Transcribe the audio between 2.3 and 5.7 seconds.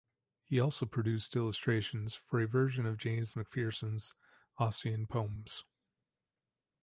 a version of James Macpherson's Ossian poems.